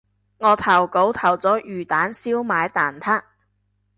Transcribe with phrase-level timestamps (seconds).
[0.39, 3.21] 我投稿投咗魚蛋燒賣蛋撻